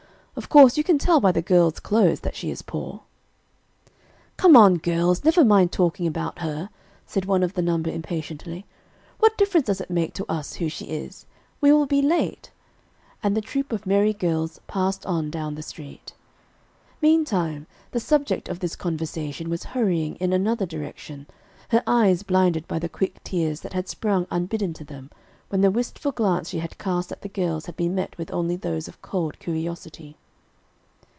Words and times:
Of 0.37 0.47
course 0.47 0.77
you 0.77 0.83
can 0.83 0.97
tell 0.97 1.19
by 1.19 1.33
the 1.33 1.41
girl's 1.41 1.79
clothes 1.81 2.21
that 2.21 2.37
she 2.37 2.49
is 2.49 2.61
poor." 2.61 3.01
"Come 4.37 4.55
on, 4.55 4.75
girls, 4.77 5.25
never 5.25 5.43
mind 5.43 5.73
talking 5.73 6.07
about 6.07 6.39
her," 6.39 6.69
said 7.05 7.25
one 7.25 7.43
of 7.43 7.53
the 7.53 7.61
number 7.61 7.89
impatiently. 7.91 8.65
"What 9.19 9.37
difference 9.37 9.67
does 9.67 9.81
it 9.81 9.89
make 9.91 10.13
to 10.15 10.25
us 10.31 10.55
who 10.55 10.69
she 10.69 10.85
is? 10.85 11.25
We 11.59 11.73
will 11.73 11.85
be 11.85 12.01
late," 12.01 12.49
and 13.21 13.35
the 13.35 13.41
troop 13.41 13.73
of 13.73 13.85
merry 13.85 14.13
girls 14.13 14.61
passed 14.67 15.05
on 15.05 15.29
down 15.31 15.55
the 15.55 15.61
street. 15.61 16.13
Meantime 17.01 17.67
the 17.91 17.99
subject 17.99 18.47
of 18.47 18.61
this 18.61 18.77
conversation 18.77 19.49
was 19.49 19.65
hurrying 19.75 20.15
in 20.15 20.31
another 20.31 20.65
direction, 20.65 21.27
her 21.69 21.83
eyes 21.85 22.23
blinded 22.23 22.67
by 22.69 22.79
the 22.79 22.89
quick 22.89 23.21
tears 23.25 23.59
that 23.61 23.73
had 23.73 23.89
sprung 23.89 24.25
unbidden 24.31 24.73
to 24.73 24.85
them 24.85 25.11
when 25.49 25.59
the 25.61 25.69
wistful 25.69 26.13
glance 26.13 26.49
she 26.49 26.59
had 26.59 26.77
cast 26.79 27.11
at 27.11 27.21
the 27.21 27.29
girls 27.29 27.65
had 27.65 27.75
been 27.75 27.93
met 27.93 28.17
with 28.17 28.31
only 28.33 28.55
those 28.55 28.87
of 28.87 29.01
cold 29.03 29.37
curiosity. 29.37 30.15